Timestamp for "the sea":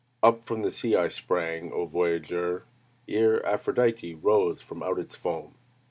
0.63-0.95